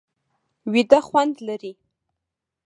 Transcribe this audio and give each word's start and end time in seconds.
ویده 0.73 0.99
خوند 1.07 1.35
لري 1.47 1.73